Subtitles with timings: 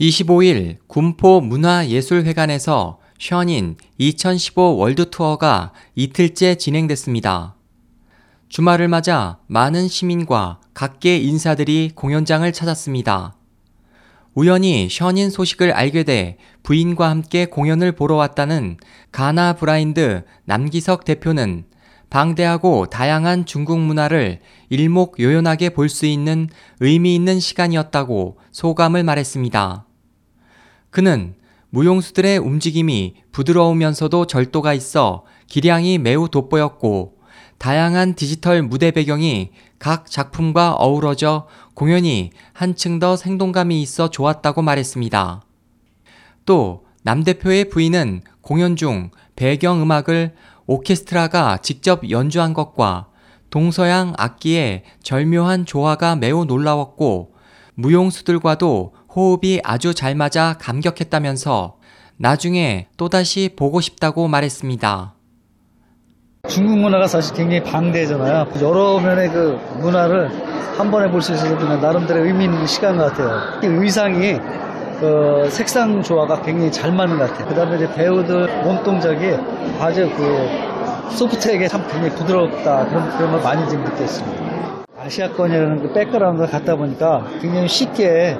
[0.00, 7.56] 25일 군포 문화예술회관에서 션윈 2015 월드투어가 이틀째 진행됐습니다.
[8.48, 13.34] 주말을 맞아 많은 시민과 각계 인사들이 공연장을 찾았습니다.
[14.34, 18.76] 우연히 션윈 소식을 알게 돼 부인과 함께 공연을 보러 왔다는
[19.10, 21.64] 가나 블라인드 남기석 대표는
[22.08, 24.38] 방대하고 다양한 중국 문화를
[24.70, 29.87] 일목요연하게 볼 수 있는 의미 있는 시간이었다고 소감을 말했습니다.
[30.98, 31.36] 그는
[31.70, 37.18] 무용수들의 움직임이 부드러우면서도 절도가 있어 기량이 매우 돋보였고
[37.58, 45.42] 다양한 디지털 무대 배경이 각 작품과 어우러져 공연이 한층 더 생동감이 있어 좋았다고 말했습니다.
[46.44, 50.34] 또 남 대표의 부인은 공연 중 배경 음악을
[50.66, 53.06] 오케스트라가 직접 연주한 것과
[53.50, 57.38] 동서양 악기의 절묘한 조화가 매우 놀라웠고
[57.76, 61.74] 무용수들과도 호흡이 아주 잘 맞아 감격했다면서
[62.18, 65.14] 나중에 또다시 보고 싶다고 말했습니다.
[66.48, 68.46] 중국 문화가 사실 굉장히 방대잖아요.
[68.62, 70.30] 여러 면의 그 문화를
[70.78, 73.58] 한 번에 볼 수 있어서 그냥 나름대로 의미 있는 시간 같아요.
[73.62, 74.38] 의상이
[75.00, 77.48] 그 색상 조화가 굉장히 잘 맞는 것 같아요.
[77.48, 79.34] 그 다음에 이제 배우들 몸 동작이
[79.80, 80.48] 아주 그
[81.16, 82.86] 소프트하게 참 굉장히 부드럽다.
[82.86, 84.48] 그런, 그런 걸 많이 지금 느꼈습니다.
[85.00, 88.36] 아시아권이라는 그 백그라운드를 갖다 보니까 굉장히 쉽게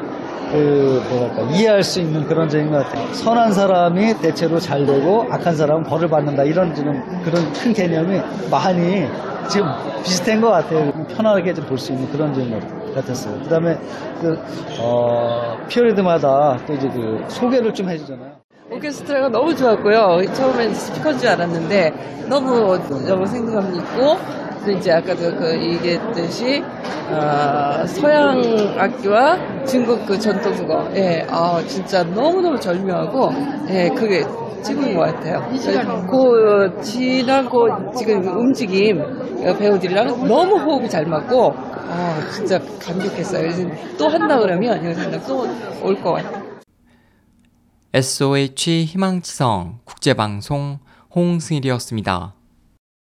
[0.51, 3.13] 그 뭐랄까 이해할 수 있는 그런 점인 것 같아요.
[3.13, 9.07] 선한 사람이 대체로 잘 되고 악한 사람은 벌을 받는다 이런 지금 그런 큰 개념이 많이
[9.49, 9.67] 지금
[10.05, 10.91] 비슷한 것 같아요.
[11.17, 13.39] 편안하게 좀 볼 수 있는 그런 점인 것 같았어요.
[13.43, 13.79] 그다음에
[14.21, 14.39] 그
[14.81, 18.33] 어, 피어리드마다 또 이제 그 소개를 좀 해주잖아요.
[18.71, 20.33] 오케스트라가 너무 좋았고요.
[20.35, 24.19] 처음엔 스피커인 줄 알았는데 너무 너무 생동감 있고
[24.65, 26.63] 또 이제 아까도 그 얘기했듯이
[27.11, 28.39] 어, 서양
[28.77, 33.31] 악기와 중국 그 전통거 예, 아 진짜 너무 너무 절묘하고
[33.71, 34.25] 예, 그게
[34.63, 35.49] 찍은 것 같아요.
[36.11, 43.71] 그 지나고 지금 움직임 어, 배우들이랑 너무 호흡이 잘 맞고 아 진짜 감격했어요.
[43.97, 46.49] 또 한다 그러면 이거 생각 또올 것 같아요.
[47.95, 50.79] SOH 희망지성 국제방송
[51.15, 52.38] 홍승일이었습니다.